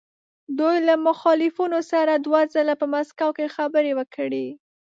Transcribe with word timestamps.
دوی 0.59 0.77
له 0.87 0.95
مخالفینو 1.07 1.79
سره 1.91 2.13
دوه 2.25 2.41
ځله 2.53 2.73
په 2.81 2.85
مسکو 2.93 3.29
کې 3.37 3.53
خبرې 3.55 3.91
وکړې. 3.99 4.47